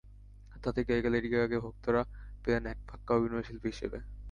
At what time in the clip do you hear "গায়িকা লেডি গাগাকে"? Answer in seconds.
0.87-1.57